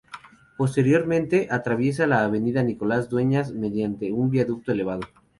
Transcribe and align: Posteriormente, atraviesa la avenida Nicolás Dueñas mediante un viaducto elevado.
Posteriormente, 0.57 1.47
atraviesa 1.51 2.07
la 2.07 2.23
avenida 2.23 2.63
Nicolás 2.63 3.07
Dueñas 3.07 3.53
mediante 3.53 4.11
un 4.11 4.31
viaducto 4.31 4.71
elevado. 4.71 5.01